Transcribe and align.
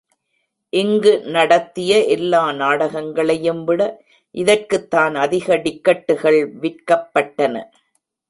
இங்கு 0.73 1.11
நடத்திய 1.25 1.99
எல்லா 2.05 2.51
நாடகங்களையும் 2.51 3.63
விட 3.63 3.81
இதற்குத்தான் 4.35 5.15
அதிக 5.15 5.57
டிக்கட்டுகள் 5.57 6.39
விற்கப்பட்டன. 6.63 7.55